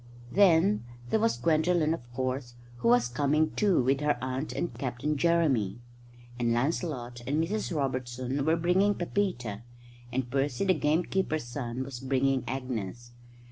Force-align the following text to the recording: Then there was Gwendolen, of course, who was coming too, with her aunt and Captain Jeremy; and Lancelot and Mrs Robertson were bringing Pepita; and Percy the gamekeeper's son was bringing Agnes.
Then 0.31 0.83
there 1.11 1.19
was 1.19 1.37
Gwendolen, 1.37 1.93
of 1.93 2.11
course, 2.11 2.55
who 2.77 2.87
was 2.87 3.07
coming 3.07 3.51
too, 3.51 3.83
with 3.83 3.99
her 3.99 4.17
aunt 4.19 4.51
and 4.51 4.73
Captain 4.73 5.15
Jeremy; 5.15 5.79
and 6.39 6.51
Lancelot 6.53 7.21
and 7.27 7.37
Mrs 7.39 7.71
Robertson 7.71 8.43
were 8.43 8.55
bringing 8.57 8.95
Pepita; 8.95 9.61
and 10.11 10.31
Percy 10.31 10.65
the 10.65 10.73
gamekeeper's 10.73 11.45
son 11.45 11.83
was 11.83 11.99
bringing 11.99 12.43
Agnes. 12.47 13.11